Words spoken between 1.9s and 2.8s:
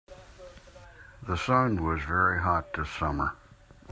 very hot